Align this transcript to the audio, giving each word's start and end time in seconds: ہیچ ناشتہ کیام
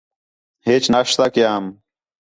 ہیچ 0.65 0.83
ناشتہ 0.93 1.25
کیام 1.35 1.63